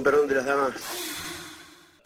con 0.00 0.12
perdón 0.12 0.28
de 0.28 0.34
las 0.34 0.46
damas, 0.46 0.72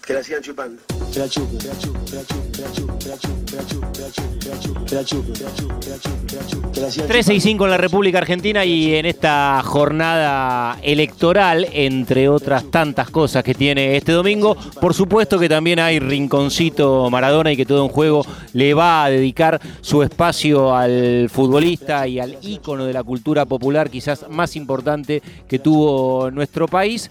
que 0.04 0.14
la 0.14 0.22
sigan 0.22 0.42
chupando. 0.42 0.82
Que 1.12 1.20
la 1.20 1.28
chupen, 1.28 1.58
que 1.58 1.66
la 1.68 1.78
chupen, 1.78 2.04
que 2.04 2.16
la 2.16 2.24
chupen, 2.24 2.50
que 2.50 2.60
la 2.60 2.72
chupen, 2.72 2.98
que 2.98 3.06
la 3.06 3.16
chupen, 3.16 3.44
que 3.44 3.56
la 3.56 3.66
chupen, 3.66 3.92
que 3.92 4.00
la 4.00 4.04
chupen, 4.04 4.32
que 4.34 4.50
la 4.50 4.54
chupen, 4.58 4.84
que 4.84 4.94
la 4.94 5.04
chupen, 5.04 5.32
que 5.32 5.44
la 5.44 5.54
chupen, 5.54 5.78
que 5.80 5.90
la 5.90 5.98
chupen, 6.02 6.28
que 6.28 6.36
la 6.36 6.46
chupen, 6.46 6.72
que 6.72 6.80
la 6.80 6.90
sigan 6.90 7.08
13 7.08 7.34
y 7.34 7.40
5 7.40 7.64
en 7.64 7.70
la 7.70 7.76
República 7.76 8.18
Argentina 8.18 8.64
y 8.64 8.94
en 8.96 9.06
esta 9.06 9.62
jornada 9.64 10.78
electoral, 10.82 11.68
entre 11.72 12.28
otras 12.28 12.70
tantas 12.70 13.10
cosas 13.10 13.44
que 13.44 13.54
tiene 13.54 13.96
este 13.96 14.12
domingo, 14.12 14.56
por 14.80 14.92
supuesto 14.92 15.38
que 15.38 15.48
también 15.48 15.78
hay 15.78 16.00
rinconcito 16.00 17.08
Maradona 17.10 17.52
y 17.52 17.56
que 17.56 17.64
todo 17.64 17.84
un 17.84 17.90
juego 17.90 18.26
le 18.52 18.74
va 18.74 19.04
a 19.04 19.10
dedicar 19.10 19.60
su 19.80 20.02
espacio 20.02 20.74
al 20.74 21.30
futbolista 21.30 22.08
y 22.08 22.18
al 22.18 22.38
ícono 22.42 22.86
de 22.86 22.92
la 22.92 23.04
cultura 23.04 23.46
popular 23.46 23.88
quizás 23.88 24.28
más 24.28 24.56
importante 24.56 25.22
que 25.48 25.60
tuvo 25.60 26.30
nuestro 26.32 26.66
país. 26.66 27.10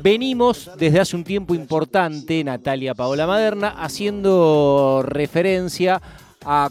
Venimos 0.00 0.70
desde 0.78 1.00
hace 1.00 1.16
un 1.16 1.24
tiempo 1.24 1.54
importante, 1.54 2.42
Natalia 2.44 2.94
Paola 2.94 3.26
Maderna, 3.26 3.68
haciendo 3.70 5.02
referencia 5.04 6.00
a 6.44 6.70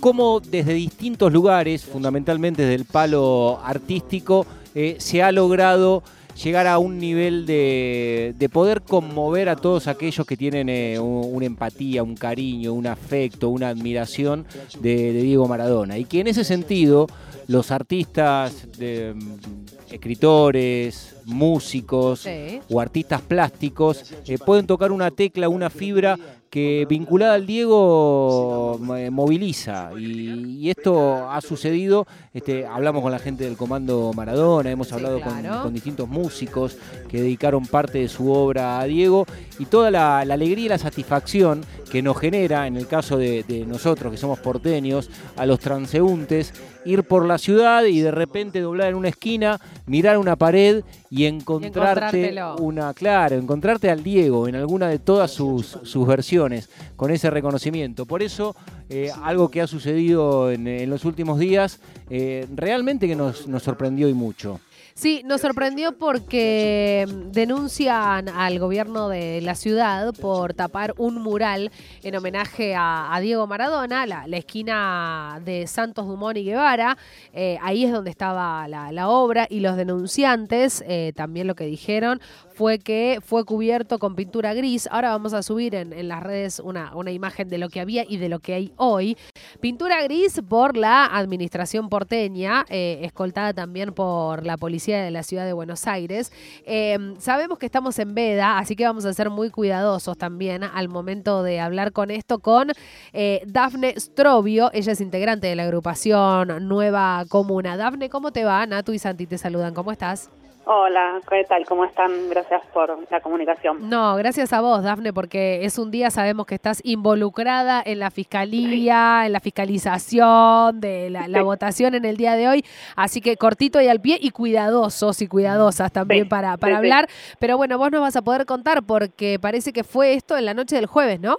cómo 0.00 0.40
desde 0.40 0.74
distintos 0.74 1.32
lugares, 1.32 1.84
fundamentalmente 1.84 2.62
desde 2.62 2.74
el 2.74 2.84
palo 2.84 3.58
artístico, 3.64 4.46
eh, 4.74 4.96
se 4.98 5.22
ha 5.22 5.32
logrado 5.32 6.02
llegar 6.42 6.66
a 6.66 6.78
un 6.78 6.98
nivel 6.98 7.46
de, 7.46 8.34
de 8.38 8.48
poder 8.48 8.82
conmover 8.82 9.48
a 9.48 9.56
todos 9.56 9.86
aquellos 9.86 10.26
que 10.26 10.36
tienen 10.36 10.68
eh, 10.68 10.98
un- 11.00 11.28
una 11.34 11.46
empatía, 11.46 12.02
un 12.02 12.14
cariño, 12.14 12.72
un 12.74 12.86
afecto, 12.86 13.48
una 13.48 13.68
admiración 13.68 14.46
de, 14.80 15.12
de 15.12 15.22
Diego 15.22 15.48
Maradona. 15.48 15.98
Y 15.98 16.04
que 16.04 16.20
en 16.20 16.26
ese 16.26 16.44
sentido 16.44 17.06
los 17.48 17.70
artistas, 17.70 18.66
de, 18.78 19.14
mm, 19.14 19.92
escritores, 19.94 21.16
músicos 21.24 22.20
Sí. 22.20 22.60
o 22.70 22.80
artistas 22.80 23.20
plásticos 23.22 24.12
eh, 24.26 24.38
pueden 24.38 24.66
tocar 24.66 24.92
una 24.92 25.10
tecla, 25.10 25.48
una 25.48 25.70
fibra 25.70 26.18
que 26.50 26.86
vinculada 26.88 27.34
al 27.34 27.46
Diego 27.46 28.75
moviliza 29.16 29.90
y, 29.98 30.30
y 30.60 30.70
esto 30.70 31.28
ha 31.30 31.40
sucedido, 31.40 32.06
este, 32.34 32.66
hablamos 32.66 33.02
con 33.02 33.10
la 33.10 33.18
gente 33.18 33.44
del 33.44 33.56
Comando 33.56 34.12
Maradona, 34.14 34.70
hemos 34.70 34.92
hablado 34.92 35.20
con- 35.20 35.40
claro. 35.40 35.62
con, 35.62 35.72
distintos 35.74 36.08
músicos 36.08 36.76
que 37.08 37.20
dedicaron 37.22 37.66
parte 37.66 37.98
de 37.98 38.08
su 38.08 38.30
obra 38.30 38.78
a 38.78 38.84
Diego 38.84 39.26
y 39.58 39.64
toda 39.64 39.90
la, 39.90 40.24
la 40.24 40.34
alegría 40.34 40.66
y 40.66 40.68
la 40.68 40.78
satisfacción 40.78 41.64
que 41.90 42.02
nos 42.02 42.18
genera, 42.18 42.66
en 42.66 42.76
el 42.76 42.86
caso 42.86 43.16
de, 43.16 43.42
de 43.44 43.64
nosotros 43.66 44.12
que 44.12 44.18
somos 44.18 44.38
porteños, 44.38 45.08
a 45.36 45.46
los 45.46 45.58
transeúntes, 45.58 46.52
ir 46.84 47.02
por 47.04 47.24
la 47.26 47.38
ciudad 47.38 47.84
y 47.84 48.00
de 48.00 48.10
repente 48.10 48.60
doblar 48.60 48.88
en 48.90 48.94
una 48.96 49.08
esquina, 49.08 49.58
mirar 49.86 50.18
una 50.18 50.36
pared 50.36 50.84
y 51.10 51.24
encontrarte 51.24 52.36
una, 52.58 52.92
claro, 52.94 53.36
encontrarte 53.36 53.90
al 53.90 54.02
Diego 54.02 54.46
en 54.48 54.54
alguna 54.56 54.88
de 54.88 54.98
todas 54.98 55.30
sus, 55.30 55.78
sus 55.82 56.06
versiones, 56.06 56.68
con 56.96 57.10
ese 57.10 57.30
reconocimiento. 57.30 58.06
Por 58.06 58.22
eso, 58.22 58.54
eh, 58.88 59.10
algo 59.22 59.50
que 59.50 59.60
ha 59.60 59.66
sucedido 59.66 60.50
en, 60.50 60.88
los 60.88 61.04
últimos 61.04 61.38
días, 61.38 61.80
eh, 62.08 62.46
realmente 62.54 63.08
que 63.08 63.16
nos, 63.16 63.48
nos 63.48 63.62
sorprendió 63.64 64.08
y 64.08 64.14
mucho. 64.14 64.60
Sí, 64.94 65.22
nos 65.26 65.42
sorprendió 65.42 65.98
porque 65.98 67.06
denuncian 67.30 68.30
al 68.30 68.58
gobierno 68.58 69.10
de 69.10 69.42
la 69.42 69.54
ciudad 69.54 70.14
por 70.14 70.54
tapar 70.54 70.94
un 70.96 71.16
mural 71.16 71.70
en 72.02 72.16
homenaje 72.16 72.74
a, 72.74 73.18
Diego 73.20 73.46
Maradona, 73.46 74.06
la, 74.06 74.26
la 74.26 74.36
esquina 74.38 75.38
de 75.44 75.66
Santos 75.66 76.06
Dumont 76.06 76.38
y 76.38 76.44
Guevara. 76.44 76.96
Eh, 77.34 77.58
ahí 77.60 77.84
es 77.84 77.92
donde 77.92 78.08
estaba 78.08 78.66
la, 78.68 78.90
la 78.90 79.10
obra 79.10 79.46
y 79.50 79.60
los 79.60 79.76
denunciantes 79.76 80.82
también 81.14 81.46
lo 81.46 81.54
que 81.54 81.66
dijeron 81.66 82.22
fue 82.56 82.78
que 82.78 83.20
fue 83.22 83.44
cubierto 83.44 83.98
con 83.98 84.16
pintura 84.16 84.54
gris. 84.54 84.88
Ahora 84.90 85.10
vamos 85.10 85.34
a 85.34 85.42
subir 85.42 85.74
en, 85.74 86.08
las 86.08 86.22
redes 86.22 86.58
una, 86.58 86.90
imagen 87.12 87.48
de 87.48 87.58
lo 87.58 87.68
que 87.68 87.80
había 87.80 88.04
y 88.08 88.16
de 88.16 88.30
lo 88.30 88.40
que 88.40 88.54
hay 88.54 88.72
hoy. 88.76 89.16
Pintura 89.60 90.02
gris 90.02 90.40
por 90.48 90.76
la 90.76 91.04
administración 91.04 91.90
porteña, 91.90 92.64
eh, 92.70 93.00
escoltada 93.02 93.52
también 93.52 93.92
por 93.92 94.46
la 94.46 94.56
policía 94.56 95.02
de 95.02 95.10
la 95.10 95.22
ciudad 95.22 95.44
de 95.44 95.52
Buenos 95.52 95.86
Aires. 95.86 96.32
Eh, 96.64 97.14
sabemos 97.18 97.58
que 97.58 97.66
estamos 97.66 97.98
en 97.98 98.14
veda, 98.14 98.58
así 98.58 98.74
que 98.74 98.84
vamos 98.84 99.04
a 99.04 99.12
ser 99.12 99.28
muy 99.28 99.50
cuidadosos 99.50 100.16
también 100.16 100.64
al 100.64 100.88
momento 100.88 101.42
de 101.42 101.60
hablar 101.60 101.92
con 101.92 102.10
esto 102.10 102.38
con 102.38 102.72
eh, 103.12 103.42
Dafne 103.46 103.94
Strobio. 104.00 104.70
Ella 104.72 104.92
es 104.92 105.00
integrante 105.02 105.46
de 105.46 105.56
la 105.56 105.64
agrupación 105.64 106.66
Nueva 106.66 107.26
Comuna. 107.28 107.76
Dafne, 107.76 108.08
¿cómo 108.08 108.32
te 108.32 108.44
va? 108.44 108.64
Natu 108.66 108.94
y 108.94 108.98
Santi 108.98 109.26
te 109.26 109.36
saludan. 109.36 109.74
¿Cómo 109.74 109.92
estás? 109.92 110.30
Hola, 110.68 111.20
¿qué 111.30 111.44
tal? 111.44 111.64
¿Cómo 111.64 111.84
están? 111.84 112.28
Gracias 112.28 112.60
por 112.74 112.98
la 113.08 113.20
comunicación. 113.20 113.88
No, 113.88 114.16
gracias 114.16 114.52
a 114.52 114.60
vos, 114.60 114.82
Dafne, 114.82 115.12
porque 115.12 115.64
es 115.64 115.78
un 115.78 115.92
día, 115.92 116.10
sabemos 116.10 116.44
que 116.44 116.56
estás 116.56 116.80
involucrada 116.84 117.80
en 117.86 118.00
la 118.00 118.10
fiscalía, 118.10 119.22
en 119.26 119.32
la 119.32 119.38
fiscalización, 119.38 120.80
de 120.80 121.08
la, 121.10 121.28
la 121.28 121.38
Sí. 121.38 121.44
votación 121.44 121.94
en 121.94 122.04
el 122.04 122.16
día 122.16 122.34
de 122.34 122.48
hoy. 122.48 122.64
Así 122.96 123.20
que 123.20 123.36
cortito 123.36 123.80
y 123.80 123.86
al 123.86 124.00
pie 124.00 124.18
y 124.20 124.30
cuidadosos 124.30 125.22
y 125.22 125.28
cuidadosas 125.28 125.92
también 125.92 126.24
Sí, 126.24 126.28
para, 126.30 126.56
para 126.56 126.72
sí, 126.72 126.78
hablar. 126.78 127.06
Pero 127.38 127.56
bueno, 127.56 127.78
vos 127.78 127.92
nos 127.92 128.00
vas 128.00 128.16
a 128.16 128.22
poder 128.22 128.44
contar 128.44 128.82
porque 128.82 129.38
parece 129.40 129.72
que 129.72 129.84
fue 129.84 130.14
esto 130.14 130.36
en 130.36 130.46
la 130.46 130.54
noche 130.54 130.74
del 130.74 130.86
jueves, 130.86 131.20
¿no? 131.20 131.36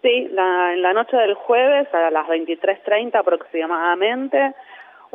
Sí, 0.00 0.28
la, 0.32 0.72
en 0.72 0.80
la 0.80 0.94
noche 0.94 1.14
del 1.18 1.34
jueves, 1.34 1.88
a 1.92 2.10
las 2.10 2.26
23.30 2.26 3.16
aproximadamente, 3.18 4.54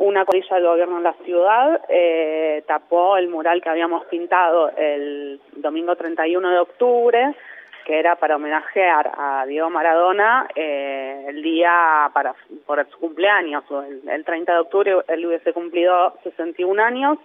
una 0.00 0.24
cuadrilla 0.24 0.56
del 0.56 0.66
gobierno 0.66 0.96
de 0.96 1.02
la 1.02 1.12
ciudad 1.24 1.80
eh, 1.88 2.64
tapó 2.66 3.18
el 3.18 3.28
mural 3.28 3.62
que 3.62 3.68
habíamos 3.68 4.06
pintado 4.06 4.70
el 4.76 5.40
domingo 5.56 5.94
31 5.94 6.50
de 6.50 6.58
octubre, 6.58 7.34
que 7.84 7.98
era 7.98 8.16
para 8.16 8.36
homenajear 8.36 9.12
a 9.14 9.44
Diego 9.46 9.68
Maradona 9.68 10.48
eh, 10.54 11.26
el 11.28 11.42
día 11.42 12.10
para 12.14 12.34
por 12.66 12.86
su 12.88 12.98
cumpleaños, 12.98 13.62
el, 13.70 14.08
el 14.08 14.24
30 14.24 14.52
de 14.52 14.58
octubre 14.58 14.96
él 15.06 15.26
hubiese 15.26 15.52
cumplido 15.52 16.14
61 16.22 16.82
años 16.82 17.18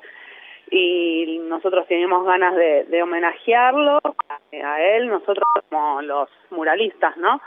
y 0.70 1.40
nosotros 1.48 1.88
teníamos 1.88 2.26
ganas 2.26 2.56
de, 2.56 2.84
de 2.86 3.04
homenajearlo 3.04 4.00
a, 4.04 4.40
a 4.52 4.82
él, 4.82 5.08
nosotros 5.08 5.48
como 5.70 6.02
los 6.02 6.30
muralistas, 6.50 7.16
¿no? 7.18 7.40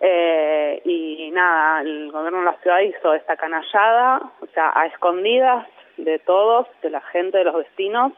Eh, 0.00 0.82
y 0.84 1.30
nada, 1.32 1.80
el 1.80 2.10
gobierno 2.12 2.40
de 2.40 2.44
la 2.46 2.56
ciudad 2.58 2.80
hizo 2.80 3.14
esta 3.14 3.36
canallada, 3.36 4.20
o 4.40 4.46
sea, 4.48 4.72
a 4.74 4.86
escondidas 4.86 5.66
de 5.96 6.18
todos, 6.20 6.66
de 6.82 6.90
la 6.90 7.00
gente, 7.00 7.38
de 7.38 7.44
los 7.44 7.54
vecinos, 7.56 8.12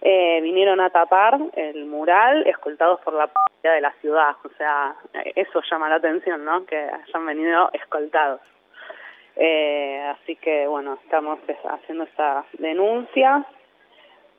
eh, 0.00 0.40
vinieron 0.42 0.80
a 0.80 0.88
tapar 0.88 1.38
el 1.54 1.84
mural 1.84 2.46
escoltados 2.46 3.00
por 3.02 3.12
la 3.12 3.26
policía 3.26 3.72
de 3.72 3.80
la 3.82 3.92
ciudad. 4.00 4.34
O 4.44 4.48
sea, 4.56 4.94
eso 5.36 5.60
llama 5.70 5.90
la 5.90 5.96
atención, 5.96 6.42
¿no? 6.44 6.64
Que 6.64 6.76
hayan 6.78 7.26
venido 7.26 7.68
escoltados. 7.74 8.40
Eh, 9.36 10.02
así 10.14 10.36
que, 10.36 10.66
bueno, 10.66 10.98
estamos 11.04 11.38
es- 11.46 11.58
haciendo 11.64 12.04
esa 12.04 12.44
denuncia. 12.54 13.44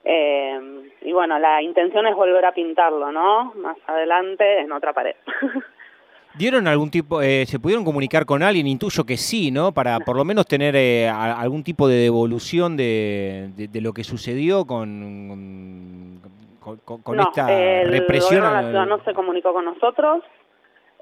Eh, 0.04 0.90
y 1.02 1.12
bueno, 1.14 1.38
la 1.38 1.62
intención 1.62 2.08
es 2.08 2.16
volver 2.16 2.44
a 2.46 2.54
pintarlo, 2.54 3.12
¿no? 3.12 3.54
Más 3.56 3.78
adelante 3.86 4.60
en 4.62 4.72
otra 4.72 4.94
pared. 4.94 5.16
¿Dieron 6.38 6.68
algún 6.68 6.90
tipo, 6.90 7.22
eh, 7.22 7.46
se 7.46 7.60
pudieron 7.60 7.84
comunicar 7.84 8.26
con 8.26 8.42
alguien? 8.42 8.66
Intuyo 8.68 9.04
que 9.06 9.18
sí, 9.18 9.52
¿no? 9.52 9.74
Para 9.74 10.00
por 10.00 10.16
lo 10.16 10.24
menos 10.24 10.46
tener 10.48 10.76
eh, 10.76 11.08
a- 11.10 11.40
algún 11.40 11.64
tipo 11.64 11.88
de 11.88 11.96
devolución 11.96 12.78
de, 12.78 13.50
de- 13.58 13.68
de 13.68 13.82
lo 13.82 13.92
que 13.94 14.04
sucedió 14.04 14.66
con, 14.66 16.20
con, 16.62 16.78
con- 16.78 17.02
con 17.02 17.18
no, 17.18 17.24
esta 17.24 17.52
el 17.82 17.90
represión. 17.90 18.40
gobierno 18.42 18.50
de 18.58 18.64
la 18.64 18.70
ciudad 18.70 18.86
no 18.88 19.04
se 19.04 19.14
comunicó 19.14 19.52
con 19.54 19.66
nosotros. 19.66 20.24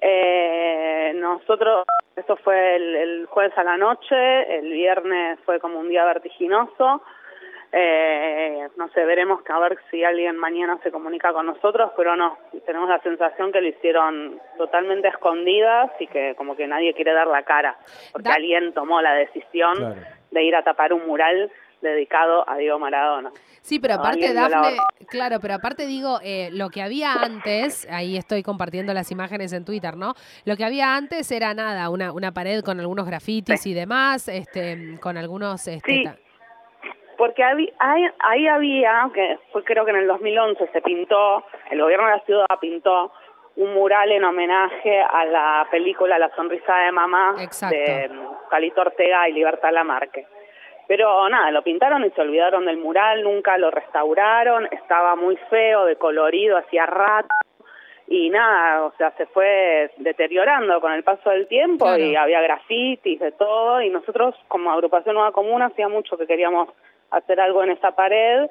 Eh, 0.01 1.11
nosotros, 1.15 1.85
esto 2.15 2.37
fue 2.37 2.75
el, 2.77 2.95
el 2.95 3.25
jueves 3.27 3.53
a 3.57 3.63
la 3.63 3.77
noche, 3.77 4.15
el 4.57 4.71
viernes 4.71 5.39
fue 5.45 5.59
como 5.59 5.79
un 5.79 5.89
día 5.89 6.05
vertiginoso. 6.05 7.01
Eh, 7.71 8.67
no 8.77 8.89
sé, 8.89 9.05
veremos 9.05 9.43
que 9.43 9.53
a 9.53 9.59
ver 9.59 9.77
si 9.91 10.03
alguien 10.03 10.35
mañana 10.37 10.79
se 10.81 10.91
comunica 10.91 11.31
con 11.31 11.45
nosotros, 11.45 11.91
pero 11.95 12.15
no, 12.15 12.37
tenemos 12.65 12.89
la 12.89 12.99
sensación 13.01 13.51
que 13.51 13.61
lo 13.61 13.67
hicieron 13.67 14.39
totalmente 14.57 15.07
escondidas 15.07 15.91
y 15.99 16.07
que 16.07 16.33
como 16.35 16.55
que 16.55 16.65
nadie 16.65 16.93
quiere 16.95 17.13
dar 17.13 17.27
la 17.27 17.43
cara, 17.43 17.77
porque 18.11 18.27
Da- 18.29 18.35
alguien 18.35 18.73
tomó 18.73 19.01
la 19.01 19.13
decisión 19.13 19.75
Claro. 19.75 19.95
de 20.31 20.43
ir 20.43 20.55
a 20.55 20.63
tapar 20.63 20.93
un 20.93 21.05
mural 21.05 21.51
dedicado 21.81 22.43
a 22.49 22.57
Diego 22.57 22.79
Maradona. 22.79 23.31
Sí, 23.61 23.79
pero 23.79 23.93
aparte, 23.95 24.33
Dafne, 24.33 24.75
claro, 25.07 25.39
pero 25.39 25.53
aparte 25.53 25.85
digo, 25.85 26.19
eh, 26.23 26.49
lo 26.51 26.69
que 26.69 26.81
había 26.81 27.13
antes, 27.13 27.87
ahí 27.91 28.17
estoy 28.17 28.41
compartiendo 28.41 28.93
las 28.93 29.11
imágenes 29.11 29.53
en 29.53 29.63
Twitter, 29.63 29.95
¿no? 29.95 30.13
Lo 30.43 30.57
que 30.57 30.65
había 30.65 30.95
antes 30.95 31.31
era 31.31 31.53
nada, 31.53 31.89
una, 31.89 32.11
una 32.11 32.31
pared 32.33 32.61
con 32.63 32.79
algunos 32.79 33.05
grafitis 33.05 33.65
y 33.67 33.73
demás, 33.75 34.27
este, 34.27 34.97
con 34.99 35.17
algunos... 35.17 35.67
Este, 35.67 35.91
Sí. 35.93 36.03
Porque 37.19 37.43
ahí, 37.43 37.69
ahí 38.19 38.47
había, 38.47 39.09
que 39.13 39.39
fue 39.51 39.61
creo 39.65 39.83
que 39.83 39.91
en 39.91 39.97
el 39.97 40.07
2011 40.07 40.69
se 40.71 40.81
pintó, 40.81 41.43
el 41.69 41.81
gobierno 41.81 42.05
de 42.05 42.13
la 42.13 42.23
ciudad 42.23 42.45
pintó 42.61 43.11
un 43.57 43.73
mural 43.73 44.09
en 44.13 44.23
homenaje 44.23 45.01
a 45.01 45.25
la 45.25 45.67
película 45.69 46.17
La 46.17 46.33
sonrisa 46.33 46.77
de 46.77 46.93
mamá 46.93 47.35
Exacto. 47.41 47.75
de 47.75 48.09
Calito 48.49 48.79
Ortega 48.79 49.27
y 49.27 49.33
Libertad 49.33 49.73
Lamarque. 49.73 50.27
Pero 50.87 51.27
nada, 51.27 51.51
lo 51.51 51.61
pintaron 51.61 52.05
y 52.05 52.09
se 52.11 52.21
olvidaron 52.21 52.65
del 52.65 52.77
mural, 52.77 53.21
nunca 53.21 53.57
lo 53.57 53.69
restauraron, 53.69 54.69
estaba 54.71 55.17
muy 55.17 55.35
feo, 55.49 55.83
de 55.83 55.97
colorido, 55.97 56.55
hacía 56.55 56.85
rato 56.85 57.35
y 58.07 58.29
nada, 58.29 58.85
o 58.85 58.93
sea, 58.97 59.11
se 59.17 59.25
fue 59.25 59.91
deteriorando 59.97 60.79
con 60.79 60.93
el 60.93 61.03
paso 61.03 61.31
del 61.31 61.47
tiempo 61.47 61.97
y 61.97 62.15
había 62.15 62.39
grafitis 62.39 63.19
de 63.19 63.33
todo 63.33 63.81
y 63.81 63.89
nosotros 63.89 64.35
como 64.47 64.71
agrupación 64.71 65.15
Nueva 65.15 65.33
Comuna 65.33 65.65
hacía 65.65 65.89
mucho 65.89 66.17
que 66.17 66.25
queríamos 66.25 66.69
hacer 67.11 67.39
algo 67.39 67.63
en 67.63 67.71
esa 67.71 67.91
pared 67.91 68.49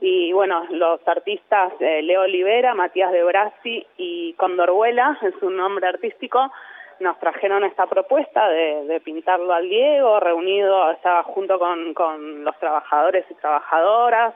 y 0.00 0.32
bueno, 0.32 0.64
los 0.70 1.06
artistas 1.06 1.72
eh, 1.80 2.02
Leo 2.02 2.22
Olivera, 2.22 2.74
Matías 2.74 3.12
de 3.12 3.22
Brasi 3.22 3.86
y 3.98 4.32
Condorhuela, 4.34 5.18
es 5.22 5.34
un 5.42 5.56
nombre 5.56 5.86
artístico, 5.86 6.50
nos 7.00 7.18
trajeron 7.18 7.64
esta 7.64 7.86
propuesta 7.86 8.48
de, 8.48 9.00
pintarlo 9.04 9.52
al 9.52 9.68
Diego, 9.68 10.20
reunido, 10.20 10.90
estaba 10.90 11.22
junto 11.22 11.58
con, 11.58 11.94
con 11.94 12.44
los 12.44 12.58
trabajadores 12.58 13.24
y 13.30 13.34
trabajadoras, 13.34 14.34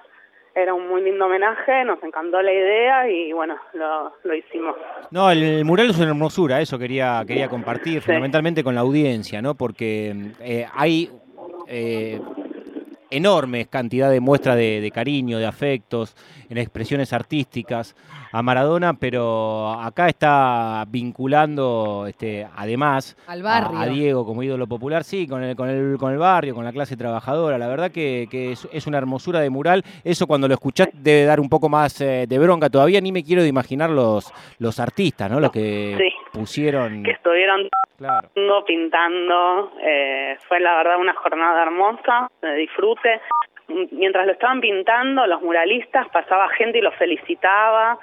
era 0.55 0.73
un 0.73 0.89
muy 0.89 1.03
lindo 1.03 1.27
homenaje, 1.27 1.85
nos 1.85 2.03
encantó 2.03 2.41
la 2.41 2.53
idea 2.53 3.11
y 3.11 3.33
bueno, 3.33 3.57
lo, 3.73 4.13
lo 4.23 4.35
hicimos. 4.35 4.77
No, 5.11 5.31
el, 5.31 5.65
mural 5.65 5.91
es 5.91 5.99
una 5.99 6.11
hermosura, 6.11 6.61
eso 6.61 6.79
quería, 6.79 7.23
quería 7.27 7.49
compartir, 7.49 8.01
fundamentalmente 8.01 8.63
con 8.63 8.75
la 8.75 8.83
audiencia, 8.83 9.43
¿no? 9.43 9.55
Porque 9.55 10.15
eh, 10.41 10.67
hay 10.73 11.11
eh, 11.67 12.21
enormes 13.17 13.69
cantidad 13.69 14.11
de 14.11 14.21
muestras 14.21 14.57
de, 14.57 14.91
cariño, 14.93 15.39
de 15.39 15.47
afectos, 15.47 16.17
en 16.49 16.59
expresiones 16.59 17.13
artísticas 17.13 17.95
a 18.33 18.43
Maradona, 18.43 18.95
pero 18.95 19.71
acá 19.81 20.09
está 20.09 20.85
vinculando, 20.89 22.07
este, 22.09 22.47
además, 22.57 23.17
A, 23.83 23.87
Diego 23.87 24.27
como 24.27 24.43
ídolo 24.43 24.67
popular, 24.67 25.05
sí, 25.05 25.27
con 25.29 25.43
el, 25.43 25.55
con 25.55 25.69
el, 25.69 25.97
con 25.99 26.13
el 26.13 26.19
barrio, 26.19 26.55
con 26.55 26.65
la 26.65 26.73
clase 26.73 26.97
trabajadora. 26.97 27.59
La 27.59 27.69
verdad 27.69 27.91
que, 27.91 28.29
es, 28.33 28.87
una 28.87 28.99
hermosura 28.99 29.41
de 29.41 29.51
mural. 29.51 29.85
Eso 30.03 30.27
cuando 30.27 30.49
lo 30.49 30.55
escuchás 30.55 30.89
debe 30.93 31.25
dar 31.25 31.41
un 31.41 31.49
poco 31.49 31.69
más 31.69 32.01
eh, 32.01 32.27
de 32.29 32.39
bronca. 32.39 32.69
Todavía 32.69 33.01
ni 33.01 33.13
me 33.13 33.23
quiero 33.23 33.45
imaginar 33.47 33.91
los, 33.91 34.33
los 34.59 34.81
artistas, 34.81 35.31
¿no? 35.31 35.39
Los 35.39 35.53
que 35.53 35.97
pusieron... 36.35 37.03
Que 37.03 37.13
estuvieron 37.13 37.69
pintando. 38.67 39.73
Eh, 39.81 40.37
fue 40.49 40.61
la 40.61 40.77
verdad 40.77 40.99
una 40.99 41.15
jornada 41.15 41.63
hermosa, 41.63 42.31
de 42.43 42.55
disfrute. 42.55 43.21
Mientras 43.93 44.27
lo 44.27 44.33
estaban 44.33 44.61
pintando, 44.61 45.27
los 45.27 45.41
muralistas, 45.41 46.09
pasaba 46.11 46.49
gente 46.51 46.79
y 46.79 46.83
los 46.83 46.95
felicitaba 46.97 47.99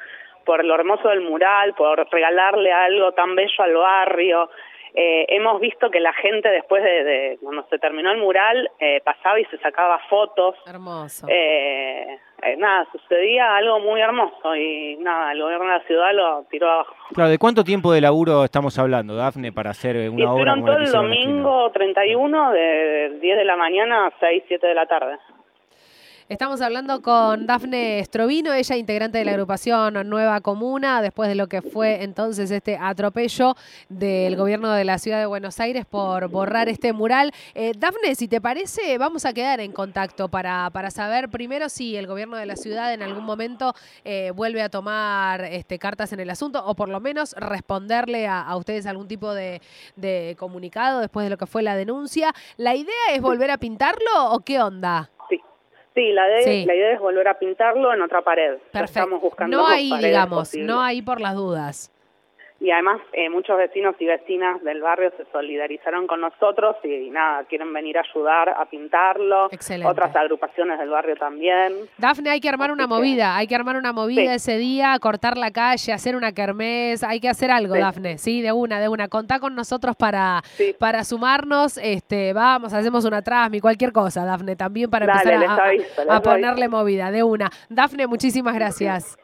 por 0.45 0.66
lo 0.66 0.74
hermoso 0.75 1.10
del 1.10 1.22
mural, 1.22 1.74
por 1.75 2.07
regalarle 2.12 2.72
algo 2.72 3.12
tan 3.12 3.36
bello 3.36 3.63
al 3.63 3.75
barrio. 3.75 4.50
Eh, 4.94 5.25
hemos 5.30 5.62
visto 5.62 5.89
que 5.89 6.00
la 6.00 6.13
gente 6.13 6.50
después 6.50 6.84
de, 6.84 7.38
cuando 7.42 7.66
se 7.69 7.80
terminó 7.80 8.12
el 8.12 8.18
mural 8.18 8.69
eh, 8.80 9.01
pasaba 9.06 9.39
y 9.39 9.45
se 9.45 9.57
sacaba 9.60 10.00
fotos. 10.10 10.56
Hermoso. 10.68 11.27
Eh, 11.30 12.19
eh, 12.43 12.55
nada, 12.57 12.88
sucedía 12.91 13.55
algo 13.55 13.79
muy 13.79 14.01
hermoso 14.01 14.55
y 14.55 14.97
nada, 14.97 15.31
el 15.31 15.41
gobierno 15.41 15.65
de 15.65 15.77
la 15.77 15.83
ciudad 15.85 16.13
lo 16.13 16.43
tiró 16.49 16.69
abajo. 16.69 16.95
Claro, 17.13 17.29
¿de 17.29 17.38
cuánto 17.38 17.63
tiempo 17.63 17.91
de 17.91 18.01
laburo 18.01 18.43
estamos 18.43 18.77
hablando, 18.79 19.15
Dafne, 19.15 19.51
para 19.51 19.71
hacer 19.71 20.09
una 20.09 20.21
y 20.21 20.25
obra? 20.25 20.55
todo 20.55 20.77
el 20.77 20.91
domingo 20.91 21.71
31 21.71 22.51
de 22.51 23.19
10 23.21 23.38
de 23.38 23.45
la 23.45 23.55
mañana 23.55 24.07
a 24.07 24.13
6, 24.19 24.43
7 24.47 24.67
de 24.67 24.75
la 24.75 24.85
tarde. 24.85 25.17
Estamos 26.31 26.62
hablando 26.62 27.01
con 27.01 27.45
Dafne 27.45 28.00
Estrovino, 28.00 28.54
ella 28.54 28.78
integrante 28.78 29.18
de 29.18 29.25
la 29.25 29.31
agrupación 29.31 30.07
Nueva 30.07 30.39
Comuna, 30.39 31.01
después 31.01 31.28
de 31.28 31.36
lo 31.36 31.48
que 31.48 31.62
fue 31.62 32.04
entonces 32.04 32.50
este 32.51 32.78
atropello 32.78 33.57
del 33.89 34.38
gobierno 34.38 34.72
de 34.72 34.86
la 34.86 34.98
ciudad 34.98 35.19
de 35.19 35.25
Buenos 35.25 35.60
Aires 35.60 35.86
por 35.86 36.30
borrar 36.30 36.69
este 36.69 36.94
mural. 36.94 37.33
Eh, 37.54 37.74
Dafne, 37.78 38.16
si 38.16 38.30
te 38.30 38.39
parece, 38.39 38.98
vamos 38.98 39.25
a 39.25 39.33
quedar 39.33 39.60
en 39.60 39.74
contacto 39.74 40.30
para, 40.30 40.69
para 40.69 40.89
saber 40.89 41.28
primero 41.28 41.68
si 41.68 41.98
el 41.98 42.07
gobierno 42.07 42.38
de 42.38 42.45
la 42.45 42.56
ciudad 42.56 42.94
en 42.94 43.04
algún 43.04 43.25
momento 43.25 43.75
eh, 44.06 44.31
vuelve 44.34 44.62
a 44.62 44.69
tomar 44.69 45.44
este, 45.44 45.80
cartas 45.80 46.13
en 46.13 46.22
el 46.22 46.30
asunto 46.30 46.66
o 46.66 46.75
por 46.75 46.88
lo 46.88 47.01
menos 47.01 47.34
responderle 47.34 48.30
a, 48.30 48.56
ustedes 48.56 48.86
algún 48.86 49.10
tipo 49.10 49.34
de 49.34 49.60
comunicado 50.38 51.01
después 51.01 51.25
de 51.25 51.30
lo 51.30 51.38
que 51.38 51.45
fue 51.45 51.62
la 51.62 51.75
denuncia. 51.75 52.34
¿La 52.56 52.74
idea 52.74 53.13
es 53.13 53.22
volver 53.22 53.51
a 53.51 53.57
pintarlo 53.57 54.31
o 54.31 54.39
qué 54.39 54.62
onda? 54.62 55.10
Sí, 55.93 56.11
la, 56.13 56.25
de, 56.25 56.65
la 56.65 56.75
idea 56.75 56.93
es 56.93 56.99
volver 56.99 57.27
a 57.27 57.38
pintarlo 57.38 57.93
en 57.93 58.01
otra 58.01 58.21
pared. 58.21 58.57
Estamos 58.73 59.21
buscando 59.21 59.57
no 59.57 59.67
ahí, 59.67 59.91
digamos, 60.01 60.55
no 60.55 60.81
ahí 60.81 61.01
por 61.01 61.19
las 61.19 61.35
dudas 61.35 61.91
y 62.62 62.69
además 62.69 63.02
eh, 63.12 63.28
muchos 63.28 63.58
vecinos 63.58 63.96
y 63.98 64.06
vecinas 64.06 64.63
del 64.63 64.81
barrio 64.81 65.12
se 65.18 65.25
solidarizaron 65.31 66.06
con 66.06 66.22
nosotros 66.22 66.75
y, 66.84 67.10
nada, 67.10 67.44
quieren 67.46 67.74
venir 67.74 67.98
a 67.98 68.02
ayudar 68.02 68.50
a 68.50 68.66
pintarlo. 68.66 69.48
Excelente. 69.52 69.92
Otras 69.92 70.16
agrupaciones 70.16 70.78
del 70.78 70.90
barrio 70.90 71.16
también. 71.16 71.74
Dafne, 71.98 72.30
hay 72.30 72.40
que 72.40 72.50
armar 72.50 72.72
una 72.72 72.86
movida, 72.86 73.36
hay 73.36 73.48
que 73.48 73.56
armar 73.56 73.78
una 73.78 73.94
movida 73.94 74.36
ese 74.36 74.60
día, 74.60 74.96
cortar 75.02 75.38
la 75.38 75.50
calle, 75.50 75.92
hacer 75.92 76.16
una 76.16 76.34
kermés, 76.34 77.04
hay 77.04 77.19
que 77.19 77.30
hacer 77.30 77.50
algo, 77.50 77.74
Dafne, 77.75 78.19
sí, 78.19 78.44
de 78.44 78.52
una, 78.52 78.80
de 78.80 78.90
una. 78.90 79.08
Contá 79.08 79.40
con 79.40 79.56
nosotros 79.56 79.96
para, 79.96 80.44
para 80.78 81.04
sumarnos, 81.04 81.80
este, 81.80 82.31
vamos, 82.34 82.74
hacemos 82.74 83.06
una 83.06 83.24
trasmi, 83.24 83.60
cualquier 83.60 83.92
cosa, 83.92 84.24
Dafne, 84.24 84.56
también 84.56 84.88
para 84.92 85.06
empezar 85.06 85.34
a, 86.08 86.16
a 86.16 86.22
ponerle 86.22 86.69
movida, 86.69 87.10
de 87.10 87.24
una. 87.24 87.50
Dafne, 87.69 88.06
muchísimas 88.06 88.54
gracias. 88.54 89.18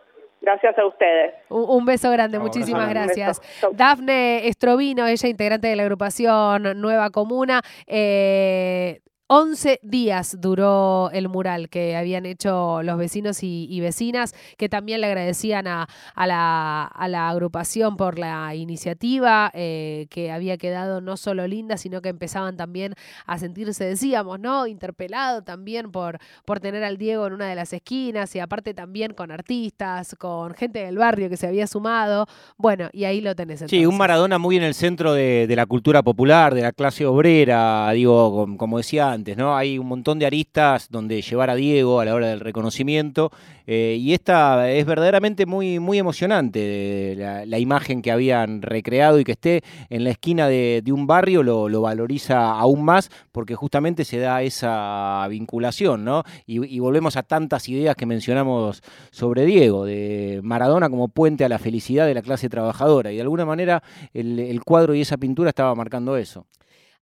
Gracias 0.47 0.77
a 0.77 0.85
ustedes. 0.85 1.33
Un, 1.49 1.83
beso 1.83 2.09
grande, 2.09 2.39
muchísimas 2.39 2.87
gracias. 2.89 3.41
Dafne 3.73 4.47
Estrovino, 4.47 5.05
ella 5.05 5.27
integrante 5.27 5.67
de 5.67 5.75
la 5.75 5.83
agrupación 5.83 6.79
Nueva 6.79 7.09
Comuna. 7.09 7.61
Eh, 7.85 9.01
11 9.29 9.81
días 9.83 10.37
duró 10.39 11.09
el 11.11 11.27
mural 11.27 11.67
que 11.69 11.97
habían 11.97 12.25
hecho 12.25 12.81
los 12.81 12.97
vecinos 12.97 13.39
y, 13.41 13.79
vecinas, 13.81 14.33
que 14.57 14.69
también 14.69 15.01
le 15.01 15.07
agradecían 15.07 15.67
a, 15.67 15.87
la, 16.15 17.29
agrupación 17.29 17.97
por 17.97 18.19
la 18.19 18.55
iniciativa, 18.55 19.51
eh, 19.53 20.07
que 20.09 20.31
había 20.31 20.57
quedado 20.57 21.01
no 21.01 21.17
solo 21.17 21.45
linda, 21.45 21.75
sino 21.77 22.01
que 22.01 22.09
empezaban 22.09 22.55
también 22.55 22.95
a 23.25 23.37
sentirse, 23.37 23.83
decíamos, 23.83 24.39
¿no? 24.39 24.65
Interpelado 24.65 25.43
también 25.43 25.91
por, 25.91 26.19
por 26.45 26.61
tener 26.61 26.85
al 26.85 26.97
Diego 26.97 27.27
en 27.27 27.33
una 27.33 27.49
de 27.49 27.55
las 27.55 27.73
esquinas 27.73 28.33
y 28.35 28.39
aparte 28.39 28.73
también 28.73 29.13
con 29.13 29.31
artistas, 29.31 30.15
con 30.17 30.53
gente 30.53 30.79
del 30.79 30.97
barrio 30.97 31.29
que 31.29 31.35
se 31.35 31.47
había 31.47 31.67
sumado. 31.67 32.27
Bueno, 32.57 32.89
y 32.93 33.03
ahí 33.03 33.19
lo 33.19 33.35
tenés. 33.35 33.65
Sí, 33.67 33.85
un 33.85 33.97
Maradona 33.97 34.37
muy 34.37 34.55
en 34.55 34.63
el 34.63 34.73
centro 34.73 35.13
de, 35.13 35.47
la 35.57 35.65
cultura 35.65 36.03
popular, 36.03 36.53
de 36.53 36.61
la 36.61 36.71
clase 36.71 37.05
obrera, 37.05 37.91
digo, 37.91 38.47
como 38.57 38.77
decía 38.77 39.16
¿no? 39.17 39.55
Hay 39.55 39.77
un 39.77 39.87
montón 39.87 40.19
de 40.19 40.25
aristas 40.25 40.89
donde 40.89 41.21
llevar 41.21 41.49
a 41.49 41.55
Diego 41.55 41.99
a 41.99 42.05
la 42.05 42.13
hora 42.13 42.27
del 42.27 42.39
reconocimiento 42.39 43.31
eh, 43.65 43.97
y 43.99 44.13
esta 44.13 44.71
es 44.71 44.85
verdaderamente 44.85 45.45
muy, 45.45 45.79
muy 45.79 45.97
emocionante, 45.97 47.15
la, 47.17 47.59
imagen 47.59 48.01
que 48.01 48.11
habían 48.11 48.61
recreado 48.61 49.19
y 49.19 49.23
que 49.23 49.33
esté 49.33 49.61
en 49.89 50.03
la 50.03 50.11
esquina 50.11 50.47
de, 50.47 50.81
un 50.87 51.05
barrio 51.05 51.43
lo, 51.43 51.81
valoriza 51.81 52.51
aún 52.51 52.85
más 52.85 53.09
porque 53.31 53.55
justamente 53.55 54.05
se 54.05 54.19
da 54.19 54.41
esa 54.41 55.27
vinculación, 55.29 56.05
¿no? 56.05 56.23
Y, 56.45 56.79
volvemos 56.79 57.17
a 57.17 57.23
tantas 57.23 57.67
ideas 57.67 57.95
que 57.95 58.05
mencionamos 58.05 58.81
sobre 59.11 59.45
Diego, 59.45 59.83
de 59.83 60.39
Maradona 60.43 60.89
como 60.89 61.09
puente 61.09 61.43
a 61.43 61.49
la 61.49 61.59
felicidad 61.59 62.05
de 62.05 62.13
la 62.13 62.21
clase 62.21 62.47
trabajadora 62.47 63.11
y 63.11 63.15
de 63.15 63.21
alguna 63.21 63.45
manera 63.45 63.83
el 64.13 64.61
cuadro 64.63 64.95
y 64.95 65.01
esa 65.01 65.17
pintura 65.17 65.49
estaba 65.49 65.75
marcando 65.75 66.15
eso. 66.15 66.45